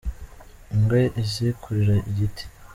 [0.73, 2.43] Ingwe izi kurira igiti.